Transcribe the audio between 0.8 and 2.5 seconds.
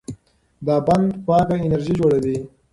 بند پاکه انرژي جوړوي.